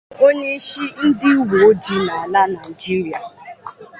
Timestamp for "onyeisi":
0.25-0.83